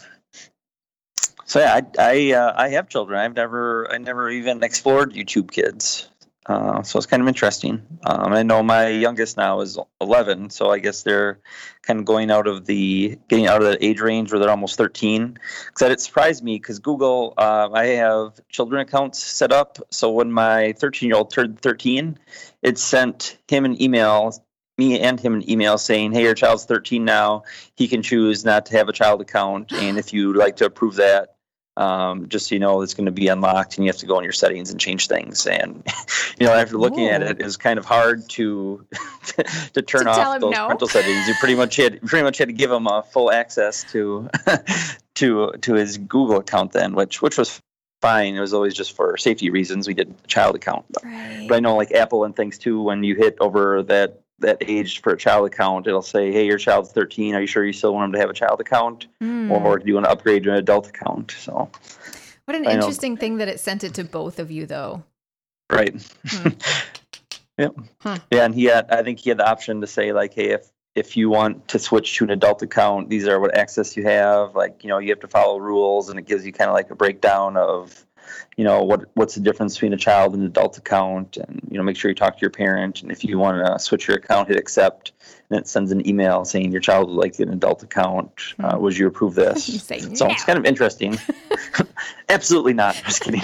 So 1.46 1.58
yeah, 1.58 1.74
I 1.74 1.82
I, 1.98 2.32
uh, 2.32 2.52
I 2.56 2.68
have 2.70 2.88
children. 2.88 3.18
I've 3.18 3.34
never 3.34 3.90
I 3.90 3.98
never 3.98 4.30
even 4.30 4.62
explored 4.62 5.12
YouTube 5.12 5.50
Kids. 5.50 6.08
Uh, 6.50 6.82
so 6.82 6.96
it's 6.96 7.06
kind 7.06 7.22
of 7.22 7.28
interesting. 7.28 7.80
Um, 8.02 8.32
I 8.32 8.42
know 8.42 8.60
my 8.60 8.88
youngest 8.88 9.36
now 9.36 9.60
is 9.60 9.78
11, 10.00 10.50
so 10.50 10.68
I 10.70 10.80
guess 10.80 11.04
they're 11.04 11.38
kind 11.82 12.00
of 12.00 12.04
going 12.04 12.28
out 12.32 12.48
of 12.48 12.66
the 12.66 13.16
getting 13.28 13.46
out 13.46 13.62
of 13.62 13.68
the 13.68 13.84
age 13.84 14.00
range 14.00 14.32
where 14.32 14.40
they're 14.40 14.50
almost 14.50 14.76
13. 14.76 15.38
Because 15.68 15.92
it 15.92 16.00
surprised 16.00 16.42
me 16.42 16.56
because 16.56 16.80
Google, 16.80 17.34
uh, 17.38 17.68
I 17.72 17.84
have 17.86 18.40
children 18.48 18.80
accounts 18.80 19.22
set 19.22 19.52
up. 19.52 19.78
So 19.90 20.10
when 20.10 20.32
my 20.32 20.72
13 20.72 21.08
year 21.08 21.18
old 21.18 21.30
turned 21.30 21.60
13, 21.60 22.18
it 22.62 22.78
sent 22.78 23.38
him 23.46 23.64
an 23.64 23.80
email, 23.80 24.34
me 24.76 24.98
and 24.98 25.20
him 25.20 25.34
an 25.34 25.48
email 25.48 25.78
saying, 25.78 26.10
"Hey, 26.10 26.24
your 26.24 26.34
child's 26.34 26.64
13 26.64 27.04
now. 27.04 27.44
He 27.76 27.86
can 27.86 28.02
choose 28.02 28.44
not 28.44 28.66
to 28.66 28.76
have 28.76 28.88
a 28.88 28.92
child 28.92 29.20
account, 29.20 29.72
and 29.72 29.98
if 29.98 30.12
you'd 30.12 30.36
like 30.36 30.56
to 30.56 30.64
approve 30.64 30.96
that." 30.96 31.36
Um, 31.80 32.28
just 32.28 32.48
so 32.48 32.54
you 32.54 32.58
know 32.58 32.82
it's 32.82 32.92
going 32.92 33.06
to 33.06 33.12
be 33.12 33.28
unlocked 33.28 33.76
and 33.76 33.84
you 33.84 33.88
have 33.88 33.96
to 33.96 34.06
go 34.06 34.18
in 34.18 34.24
your 34.24 34.34
settings 34.34 34.70
and 34.70 34.78
change 34.78 35.08
things 35.08 35.46
and 35.46 35.82
you 36.38 36.46
know 36.46 36.52
after 36.52 36.76
looking 36.76 37.06
Ooh. 37.06 37.10
at 37.10 37.22
it 37.22 37.40
it's 37.40 37.56
kind 37.56 37.78
of 37.78 37.86
hard 37.86 38.28
to 38.28 38.86
to 39.72 39.82
turn 39.82 40.04
to 40.04 40.10
off 40.10 40.40
those 40.40 40.52
no. 40.52 40.66
parental 40.66 40.88
settings 40.88 41.26
you 41.26 41.34
pretty 41.40 41.54
much 41.54 41.76
had 41.76 42.00
pretty 42.02 42.22
much 42.22 42.36
had 42.36 42.48
to 42.48 42.54
give 42.54 42.70
him 42.70 42.86
a 42.86 43.02
full 43.02 43.32
access 43.32 43.90
to 43.92 44.28
to 45.14 45.52
to 45.62 45.74
his 45.74 45.96
google 45.96 46.36
account 46.36 46.72
then 46.72 46.94
which 46.94 47.22
which 47.22 47.38
was 47.38 47.62
fine 48.02 48.34
it 48.34 48.40
was 48.40 48.52
always 48.52 48.74
just 48.74 48.94
for 48.94 49.16
safety 49.16 49.48
reasons 49.48 49.88
we 49.88 49.94
did 49.94 50.14
a 50.22 50.26
child 50.26 50.54
account 50.54 50.84
right. 51.02 51.46
but 51.48 51.56
i 51.56 51.60
know 51.60 51.76
like 51.76 51.92
apple 51.92 52.24
and 52.24 52.36
things 52.36 52.58
too 52.58 52.82
when 52.82 53.02
you 53.02 53.14
hit 53.14 53.36
over 53.40 53.82
that 53.82 54.20
that 54.40 54.58
age 54.60 55.00
for 55.00 55.12
a 55.12 55.16
child 55.16 55.46
account, 55.46 55.86
it'll 55.86 56.02
say, 56.02 56.32
"Hey, 56.32 56.46
your 56.46 56.58
child's 56.58 56.92
13. 56.92 57.34
Are 57.34 57.40
you 57.40 57.46
sure 57.46 57.64
you 57.64 57.72
still 57.72 57.94
want 57.94 58.12
them 58.12 58.12
to 58.14 58.20
have 58.20 58.30
a 58.30 58.34
child 58.34 58.60
account, 58.60 59.06
mm. 59.22 59.50
or 59.50 59.78
do 59.78 59.86
you 59.86 59.94
want 59.94 60.06
to 60.06 60.10
upgrade 60.10 60.44
to 60.44 60.50
an 60.50 60.56
adult 60.56 60.88
account?" 60.88 61.32
So, 61.32 61.70
what 62.44 62.56
an 62.56 62.66
I 62.66 62.72
interesting 62.72 63.14
know. 63.14 63.20
thing 63.20 63.36
that 63.38 63.48
it 63.48 63.60
sent 63.60 63.84
it 63.84 63.94
to 63.94 64.04
both 64.04 64.38
of 64.38 64.50
you, 64.50 64.66
though. 64.66 65.04
Right. 65.70 65.94
Hmm. 66.28 66.48
yep. 67.58 67.76
Huh. 68.00 68.18
Yeah, 68.30 68.44
and 68.44 68.54
he 68.54 68.64
had. 68.64 68.90
I 68.90 69.02
think 69.02 69.20
he 69.20 69.30
had 69.30 69.38
the 69.38 69.48
option 69.48 69.80
to 69.82 69.86
say 69.86 70.12
like, 70.12 70.34
"Hey, 70.34 70.50
if 70.50 70.70
if 70.94 71.16
you 71.16 71.30
want 71.30 71.68
to 71.68 71.78
switch 71.78 72.16
to 72.16 72.24
an 72.24 72.30
adult 72.30 72.62
account, 72.62 73.08
these 73.08 73.26
are 73.28 73.38
what 73.38 73.56
access 73.56 73.96
you 73.96 74.04
have. 74.04 74.54
Like, 74.54 74.82
you 74.82 74.88
know, 74.88 74.98
you 74.98 75.10
have 75.10 75.20
to 75.20 75.28
follow 75.28 75.58
rules, 75.58 76.08
and 76.08 76.18
it 76.18 76.26
gives 76.26 76.44
you 76.44 76.52
kind 76.52 76.68
of 76.68 76.74
like 76.74 76.90
a 76.90 76.96
breakdown 76.96 77.56
of 77.56 78.04
you 78.56 78.64
know 78.64 78.82
what 78.82 79.06
what's 79.14 79.34
the 79.34 79.40
difference 79.40 79.74
between 79.74 79.92
a 79.92 79.96
child 79.96 80.34
and 80.34 80.42
an 80.42 80.48
adult 80.48 80.78
account? 80.78 81.36
And 81.36 81.60
you 81.70 81.78
know 81.78 81.82
make 81.82 81.96
sure 81.96 82.10
you 82.10 82.14
talk 82.14 82.36
to 82.36 82.40
your 82.40 82.50
parent. 82.50 83.02
And 83.02 83.10
if 83.10 83.24
you 83.24 83.38
want 83.38 83.64
to 83.64 83.78
switch 83.78 84.08
your 84.08 84.16
account 84.16 84.48
hit 84.48 84.56
accept. 84.56 85.12
And 85.50 85.58
it 85.58 85.66
sends 85.66 85.90
an 85.90 86.06
email 86.06 86.44
saying 86.44 86.70
your 86.70 86.80
child 86.80 87.08
would 87.08 87.16
like 87.16 87.38
an 87.40 87.52
adult 87.52 87.82
account. 87.82 88.30
Uh, 88.62 88.76
hmm. 88.76 88.82
would 88.82 88.96
you 88.96 89.06
approve 89.06 89.34
this? 89.34 89.68
You 89.90 90.16
so 90.16 90.28
it's 90.30 90.44
kind 90.44 90.58
of 90.58 90.64
interesting. 90.64 91.18
Absolutely 92.28 92.74
not. 92.74 92.94
Just 93.04 93.22
kidding. 93.22 93.42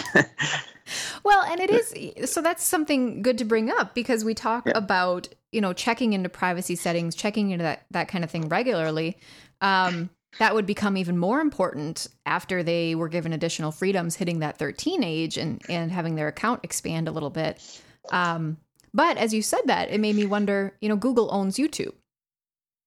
Well 1.25 1.43
and 1.43 1.61
it 1.61 1.71
is 1.71 2.31
so 2.31 2.41
that's 2.41 2.63
something 2.63 3.23
good 3.23 3.39
to 3.39 3.45
bring 3.45 3.71
up 3.71 3.95
because 3.95 4.25
we 4.25 4.35
talk 4.35 4.67
yeah. 4.67 4.73
about 4.77 5.29
you 5.51 5.61
know 5.61 5.73
checking 5.73 6.13
into 6.13 6.29
privacy 6.29 6.77
settings 6.77 7.17
checking 7.17 7.51
into 7.51 7.65
that 7.65 7.87
that 7.91 8.09
kind 8.09 8.23
of 8.23 8.31
thing 8.31 8.49
regularly. 8.49 9.17
Um, 9.61 10.11
that 10.39 10.55
would 10.55 10.67
become 10.67 10.97
even 10.97 11.19
more 11.19 11.41
important 11.41 12.09
after 12.27 12.63
they 12.63 12.95
were 12.95 13.09
given 13.09 13.33
additional 13.33 13.73
freedoms 13.73 14.17
hitting 14.17 14.41
that 14.41 14.59
13 14.59 15.03
age 15.03 15.39
and, 15.39 15.63
and 15.69 15.91
having 15.91 16.15
their 16.15 16.29
account 16.29 16.61
expand 16.63 17.09
a 17.09 17.13
little 17.13 17.31
bit. 17.31 17.81
Um, 18.11 18.59
but 18.93 19.17
as 19.17 19.33
you 19.33 19.43
said 19.43 19.63
that, 19.67 19.91
it 19.91 20.01
made 20.01 20.17
me 20.17 20.27
wonder, 20.27 20.75
you 20.81 20.89
know, 20.89 20.97
Google 20.97 21.29
owns 21.33 21.57
YouTube. 21.57 21.93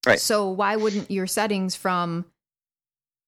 Right. 0.06 0.20
So 0.20 0.50
why 0.50 0.76
wouldn't 0.76 1.12
your 1.12 1.28
settings 1.28 1.76
from 1.76 2.26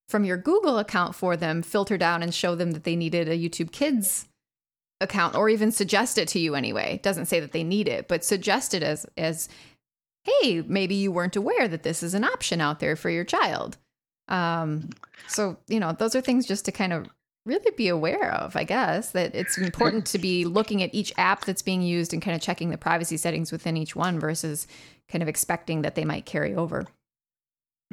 from 0.08 0.25
your 0.25 0.38
Google 0.38 0.78
account 0.78 1.16
for 1.16 1.38
them 1.38 1.62
filter 1.62 1.98
down 1.98 2.22
and 2.22 2.34
show 2.34 2.54
them 2.56 2.72
that 2.72 2.84
they 2.84 2.96
needed 2.96 3.30
a 3.30 3.38
YouTube 3.38 3.72
Kids 3.72 4.28
account 5.00 5.36
or 5.36 5.48
even 5.48 5.72
suggest 5.72 6.18
it 6.18 6.28
to 6.30 6.40
you 6.40 6.56
anyway? 6.56 6.96
It 6.96 7.04
doesn't 7.04 7.28
say 7.28 7.40
that 7.40 7.51
they 7.51 7.63
need 7.63 7.88
it, 7.88 8.08
but 8.08 8.24
suggest 8.24 8.74
it 8.74 8.84
as 8.84 9.06
as 9.18 9.50
hey, 10.24 10.62
maybe 10.62 10.96
you 10.96 11.12
weren't 11.12 11.36
aware 11.36 11.68
that 11.68 11.84
this 11.84 12.04
is 12.04 12.13
an 12.13 12.24
option 12.24 12.62
out 12.62 12.80
there 12.80 12.96
for 12.96 13.10
your 13.10 13.24
child. 13.24 13.78
Um, 14.28 14.90
so, 15.28 15.58
you 15.68 15.80
know, 15.80 15.94
those 15.94 16.16
are 16.16 16.22
things 16.22 16.48
just 16.48 16.66
to 16.66 16.72
kind 16.72 16.94
of 16.94 17.08
really 17.46 17.72
be 17.75 17.88
aware 17.88 18.34
of, 18.34 18.56
I 18.56 18.63
guess, 18.63 19.12
that 19.12 19.34
it's 19.36 19.58
important 19.58 20.06
to 20.08 20.20
be 20.20 20.46
looking 20.46 20.84
at 20.84 20.94
each 20.94 21.12
app 21.18 21.46
that's 21.46 21.62
being 21.62 21.82
used 21.82 22.13
and 22.13 22.22
kind 22.22 22.36
of 22.36 22.42
checking 22.42 22.70
the 22.70 22.78
privacy 22.78 23.18
settings 23.18 23.51
within 23.51 23.78
each 23.78 23.96
one 23.96 24.20
versus 24.20 24.68
kind 25.10 25.22
of 25.22 25.28
expecting 25.28 25.82
that 25.82 25.96
they 25.96 26.06
might 26.06 26.25
carry 26.25 26.56
over. 26.56 26.88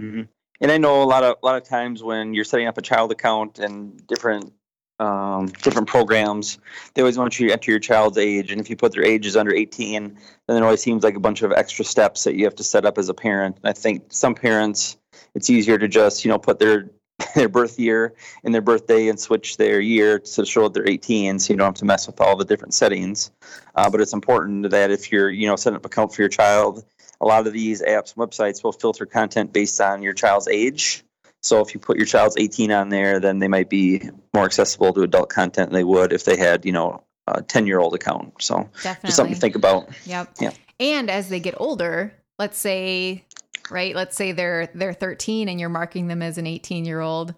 Mm-hmm. 0.01 0.23
And 0.61 0.73
I 0.73 0.79
know 0.79 1.03
a 1.03 1.05
lot 1.05 1.23
of 1.23 1.37
a 1.43 1.47
lot 1.47 1.57
of 1.57 1.69
times 1.69 2.03
when 2.03 2.35
you're 2.35 2.45
setting 2.45 2.67
up 2.67 2.79
a 2.79 2.83
child 2.83 3.13
account 3.13 3.59
and 3.59 4.05
different 4.07 4.53
um, 4.99 5.47
different 5.47 5.87
programs, 5.87 6.59
they 6.95 7.03
always 7.03 7.17
want 7.17 7.39
you 7.39 7.47
to 7.47 7.53
enter 7.53 7.71
your 7.71 7.81
child's 7.81 8.19
age, 8.19 8.51
and 8.51 8.61
if 8.61 8.69
you 8.69 8.77
put 8.77 8.93
their 8.93 9.05
age 9.05 9.27
is 9.27 9.37
under 9.37 9.55
18, 9.55 10.19
then 10.49 10.57
it 10.57 10.63
always 10.63 10.83
seems 10.83 11.05
like 11.05 11.15
a 11.15 11.21
bunch 11.21 11.43
of 11.43 11.53
extra 11.53 11.85
steps 11.85 12.25
that 12.25 12.35
you 12.35 12.45
have 12.45 12.57
to 12.57 12.65
set 12.65 12.85
up 12.85 12.99
as 12.99 13.09
a 13.09 13.15
parent. 13.15 13.59
And 13.63 13.71
I 13.71 13.73
think 13.73 14.07
some 14.09 14.35
parents 14.35 14.97
it's 15.35 15.51
easier 15.51 15.79
to 15.79 15.89
just 15.89 16.25
you 16.25 16.31
know 16.31 16.39
put 16.39 16.59
their 16.59 16.91
their 17.35 17.49
birth 17.49 17.79
year 17.79 18.15
and 18.45 18.55
their 18.55 18.63
birthday 18.63 19.09
and 19.09 19.19
switch 19.19 19.57
their 19.57 19.81
year 19.81 20.19
to 20.21 20.47
show 20.47 20.65
that 20.65 20.75
they're 20.75 20.89
18 20.89 21.39
so 21.39 21.53
you 21.53 21.57
don't 21.57 21.67
have 21.67 21.75
to 21.75 21.85
mess 21.85 22.07
with 22.07 22.21
all 22.21 22.37
the 22.37 22.45
different 22.45 22.75
settings. 22.75 23.33
Uh, 23.75 23.91
but 23.91 24.01
it's 24.01 24.13
important 24.13 24.71
that 24.71 24.91
if 24.91 25.11
you're 25.11 25.31
you 25.31 25.47
know 25.47 25.57
setting 25.57 25.77
up 25.77 25.83
an 25.83 25.87
account 25.87 26.15
for 26.15 26.23
your 26.23 26.29
child 26.29 26.85
a 27.21 27.27
lot 27.27 27.47
of 27.47 27.53
these 27.53 27.83
apps 27.83 28.15
and 28.17 28.31
websites 28.31 28.63
will 28.63 28.73
filter 28.73 29.05
content 29.05 29.53
based 29.53 29.81
on 29.81 30.03
your 30.03 30.13
child's 30.13 30.47
age. 30.47 31.05
So 31.43 31.61
if 31.61 31.75
you 31.75 31.81
put 31.81 31.97
your 31.97 32.07
child's 32.07 32.37
18 32.37 32.71
on 32.73 32.89
there 32.89 33.21
then 33.21 33.39
they 33.39 33.49
might 33.49 33.69
be 33.69 34.11
more 34.35 34.45
accessible 34.45 34.93
to 34.93 35.03
adult 35.03 35.31
content 35.31 35.71
than 35.71 35.79
they 35.79 35.85
would 35.85 36.13
if 36.13 36.25
they 36.25 36.37
had 36.37 36.65
you 36.65 36.73
know 36.73 37.03
a 37.27 37.43
10 37.43 37.67
year 37.67 37.81
old 37.81 37.95
account. 37.95 38.35
So 38.41 38.69
Definitely. 38.83 39.09
just 39.09 39.17
something 39.17 39.35
to 39.35 39.41
think 39.41 39.57
about. 39.57 39.89
Yep. 40.07 40.35
Yeah. 40.41 40.53
And 40.81 41.11
as 41.11 41.29
they 41.29 41.41
get 41.41 41.55
older 41.57 42.13
let's 42.39 42.59
say 42.59 43.25
right? 43.71 43.95
Let's 43.95 44.17
say 44.17 44.33
they're 44.33 44.69
they're 44.75 44.93
13 44.93 45.49
and 45.49 45.59
you're 45.59 45.69
marking 45.69 46.07
them 46.09 46.23
as 46.23 46.39
an 46.39 46.47
18 46.47 46.85
year 46.85 47.01
old, 47.01 47.35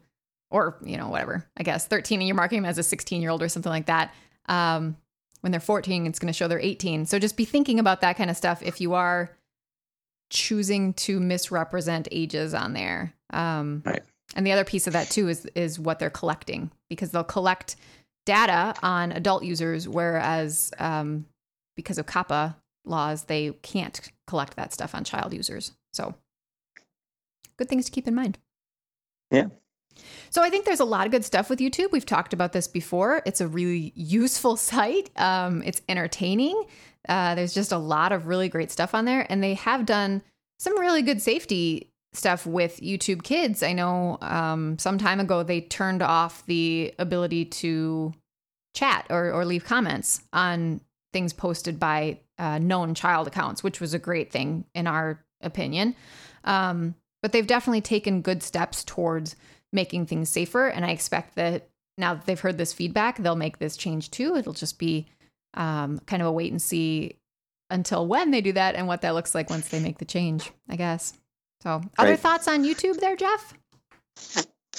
or 0.50 0.76
you 0.82 0.96
know 0.96 1.08
whatever. 1.08 1.48
I 1.56 1.62
guess 1.62 1.86
13 1.86 2.20
and 2.20 2.28
you're 2.28 2.36
marking 2.36 2.62
them 2.62 2.68
as 2.68 2.78
a 2.78 2.82
16 2.82 3.20
year 3.20 3.30
old 3.30 3.42
or 3.42 3.48
something 3.48 3.70
like 3.70 3.86
that. 3.86 4.14
Um, 4.46 4.96
when 5.40 5.52
they're 5.52 5.60
14, 5.60 6.06
it's 6.06 6.18
going 6.18 6.32
to 6.32 6.36
show 6.36 6.48
they're 6.48 6.60
18. 6.60 7.06
So 7.06 7.18
just 7.18 7.36
be 7.36 7.44
thinking 7.44 7.78
about 7.78 8.02
that 8.02 8.16
kind 8.16 8.30
of 8.30 8.36
stuff 8.36 8.62
if 8.62 8.80
you 8.80 8.94
are 8.94 9.30
choosing 10.28 10.92
to 10.94 11.18
misrepresent 11.18 12.08
ages 12.10 12.54
on 12.54 12.72
there. 12.72 13.14
Um, 13.32 13.82
right. 13.84 14.02
And 14.36 14.46
the 14.46 14.52
other 14.52 14.64
piece 14.64 14.86
of 14.86 14.92
that 14.92 15.10
too 15.10 15.28
is 15.28 15.46
is 15.54 15.78
what 15.78 15.98
they're 15.98 16.10
collecting 16.10 16.70
because 16.88 17.10
they'll 17.10 17.24
collect 17.24 17.76
data 18.26 18.74
on 18.82 19.12
adult 19.12 19.44
users, 19.44 19.88
whereas 19.88 20.72
um, 20.78 21.26
because 21.74 21.98
of 21.98 22.06
COPPA 22.06 22.54
laws, 22.84 23.24
they 23.24 23.52
can't 23.62 24.00
collect 24.26 24.56
that 24.56 24.72
stuff 24.72 24.94
on 24.94 25.04
child 25.04 25.32
users. 25.32 25.72
So, 25.92 26.14
good 27.56 27.68
things 27.68 27.86
to 27.86 27.90
keep 27.90 28.08
in 28.08 28.14
mind. 28.14 28.38
Yeah. 29.30 29.46
So 30.30 30.42
I 30.42 30.50
think 30.50 30.64
there's 30.64 30.80
a 30.80 30.84
lot 30.84 31.06
of 31.06 31.12
good 31.12 31.24
stuff 31.24 31.50
with 31.50 31.58
YouTube. 31.58 31.92
We've 31.92 32.06
talked 32.06 32.32
about 32.32 32.52
this 32.52 32.68
before. 32.68 33.22
It's 33.26 33.40
a 33.40 33.48
really 33.48 33.92
useful 33.94 34.56
site. 34.70 35.10
Um, 35.16 35.62
it's 35.62 35.82
entertaining. 35.88 36.64
Uh, 37.08 37.34
there's 37.34 37.54
just 37.54 37.72
a 37.72 37.78
lot 37.78 38.12
of 38.12 38.26
really 38.26 38.48
great 38.48 38.70
stuff 38.70 38.94
on 38.94 39.04
there, 39.04 39.26
and 39.30 39.42
they 39.42 39.54
have 39.54 39.86
done 39.86 40.22
some 40.58 40.78
really 40.78 41.02
good 41.02 41.22
safety 41.22 41.90
stuff 42.12 42.46
with 42.46 42.80
YouTube 42.80 43.22
Kids. 43.22 43.62
I 43.62 43.72
know 43.72 44.18
um, 44.20 44.78
some 44.78 44.98
time 44.98 45.20
ago 45.20 45.42
they 45.42 45.62
turned 45.62 46.02
off 46.02 46.44
the 46.46 46.92
ability 46.98 47.46
to 47.46 48.12
chat 48.74 49.06
or, 49.10 49.32
or 49.32 49.44
leave 49.44 49.64
comments 49.64 50.22
on 50.32 50.80
things 51.12 51.32
posted 51.32 51.80
by 51.80 52.18
uh, 52.38 52.58
known 52.58 52.94
child 52.94 53.26
accounts, 53.26 53.62
which 53.62 53.80
was 53.80 53.94
a 53.94 53.98
great 53.98 54.30
thing 54.30 54.64
in 54.74 54.86
our 54.86 55.24
opinion. 55.42 55.94
Um, 56.44 56.94
but 57.22 57.32
they've 57.32 57.46
definitely 57.46 57.82
taken 57.82 58.22
good 58.22 58.42
steps 58.42 58.84
towards 58.84 59.36
making 59.72 60.06
things 60.06 60.28
safer. 60.28 60.68
And 60.68 60.84
I 60.84 60.90
expect 60.90 61.34
that 61.36 61.68
now 61.98 62.14
that 62.14 62.26
they've 62.26 62.40
heard 62.40 62.58
this 62.58 62.72
feedback, 62.72 63.18
they'll 63.18 63.36
make 63.36 63.58
this 63.58 63.76
change 63.76 64.10
too. 64.10 64.36
It'll 64.36 64.52
just 64.52 64.78
be 64.78 65.06
um, 65.54 66.00
kind 66.06 66.22
of 66.22 66.28
a 66.28 66.32
wait 66.32 66.50
and 66.50 66.62
see 66.62 67.16
until 67.68 68.06
when 68.06 68.30
they 68.30 68.40
do 68.40 68.52
that 68.52 68.74
and 68.74 68.86
what 68.86 69.02
that 69.02 69.14
looks 69.14 69.34
like 69.34 69.50
once 69.50 69.68
they 69.68 69.80
make 69.80 69.98
the 69.98 70.04
change, 70.04 70.50
I 70.68 70.76
guess. 70.76 71.12
So, 71.62 71.82
other 71.98 72.10
right. 72.10 72.18
thoughts 72.18 72.48
on 72.48 72.64
YouTube 72.64 72.98
there, 72.98 73.16
Jeff? 73.16 73.54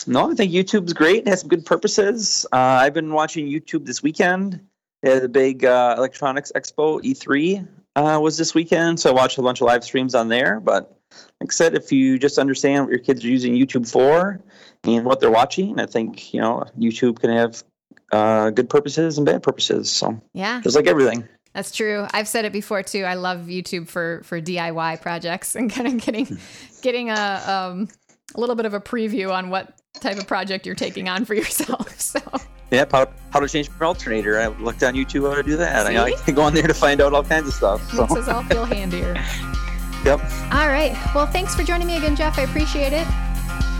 No, 0.07 0.31
I 0.31 0.33
think 0.33 0.51
YouTube's 0.51 0.93
great. 0.93 1.19
It 1.19 1.27
has 1.27 1.41
some 1.41 1.49
good 1.49 1.65
purposes. 1.65 2.45
Uh, 2.51 2.57
I've 2.57 2.93
been 2.93 3.13
watching 3.13 3.45
YouTube 3.45 3.85
this 3.85 4.01
weekend. 4.01 4.59
They 5.03 5.13
had 5.13 5.23
a 5.23 5.29
big 5.29 5.63
uh, 5.63 5.95
electronics 5.97 6.51
expo, 6.55 7.01
E3 7.03 7.67
uh, 7.95 8.19
was 8.21 8.37
this 8.37 8.53
weekend, 8.53 8.99
so 8.99 9.09
I 9.09 9.13
watched 9.13 9.37
a 9.37 9.41
bunch 9.41 9.61
of 9.61 9.67
live 9.67 9.83
streams 9.83 10.15
on 10.15 10.27
there. 10.29 10.59
But 10.59 10.97
like 11.39 11.51
I 11.51 11.53
said, 11.53 11.75
if 11.75 11.91
you 11.91 12.17
just 12.17 12.37
understand 12.37 12.85
what 12.85 12.91
your 12.91 12.99
kids 12.99 13.23
are 13.25 13.27
using 13.27 13.53
YouTube 13.53 13.89
for 13.89 14.41
and 14.83 15.05
what 15.05 15.19
they're 15.19 15.31
watching, 15.31 15.79
I 15.79 15.85
think 15.85 16.33
you 16.33 16.41
know 16.41 16.63
YouTube 16.79 17.19
can 17.19 17.31
have 17.31 17.63
uh, 18.11 18.49
good 18.51 18.69
purposes 18.69 19.17
and 19.17 19.25
bad 19.25 19.43
purposes. 19.43 19.91
So 19.91 20.19
Yeah, 20.33 20.61
just 20.61 20.75
like 20.75 20.87
everything. 20.87 21.27
that's 21.53 21.71
true. 21.71 22.07
I've 22.13 22.27
said 22.27 22.45
it 22.45 22.53
before 22.53 22.83
too. 22.83 23.03
I 23.03 23.15
love 23.15 23.41
YouTube 23.47 23.87
for 23.87 24.21
for 24.23 24.39
DIY 24.41 25.01
projects 25.01 25.55
and 25.57 25.71
kind 25.71 25.87
of 25.87 25.97
getting 25.97 26.37
getting 26.81 27.09
a 27.09 27.43
um 27.45 27.87
a 28.35 28.39
little 28.39 28.55
bit 28.55 28.65
of 28.65 28.73
a 28.73 28.79
preview 28.79 29.31
on 29.33 29.49
what 29.49 29.73
type 29.99 30.17
of 30.17 30.25
project 30.25 30.65
you're 30.65 30.75
taking 30.75 31.09
on 31.09 31.25
for 31.25 31.33
yourself. 31.33 31.89
So 31.99 32.19
Yeah, 32.71 32.85
how, 32.89 33.07
how 33.31 33.39
to 33.41 33.49
change 33.49 33.69
my 33.79 33.85
alternator. 33.85 34.39
I 34.39 34.47
looked 34.47 34.81
on 34.81 34.93
YouTube 34.93 35.29
how 35.29 35.35
to 35.35 35.43
do 35.43 35.57
that. 35.57 35.85
I, 35.85 36.03
I 36.03 36.11
can 36.13 36.35
go 36.35 36.41
on 36.43 36.53
there 36.53 36.67
to 36.67 36.73
find 36.73 37.01
out 37.01 37.13
all 37.13 37.23
kinds 37.23 37.47
of 37.47 37.53
stuff. 37.53 37.83
So 37.91 38.01
makes 38.07 38.15
us 38.15 38.27
all 38.29 38.43
feel 38.43 38.63
handier. 38.63 39.13
yep, 40.05 40.21
All 40.53 40.69
right. 40.69 40.97
Well, 41.13 41.27
thanks 41.27 41.53
for 41.53 41.63
joining 41.63 41.87
me 41.87 41.97
again, 41.97 42.15
Jeff. 42.15 42.39
I 42.39 42.43
appreciate 42.43 42.93
it. 42.93 43.05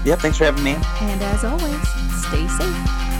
yep. 0.06 0.20
Thanks 0.20 0.38
for 0.38 0.44
having 0.44 0.64
me. 0.64 0.76
And 0.76 1.22
as 1.24 1.46
always, 1.46 1.88
stay 2.28 2.46
safe. 2.50 3.11